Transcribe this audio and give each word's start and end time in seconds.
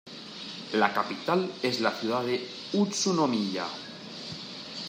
La 0.73 0.89
capital 0.95 1.51
es 1.61 1.79
la 1.79 1.91
ciudad 1.91 2.23
de 2.25 2.43
Utsunomiya. 2.73 3.67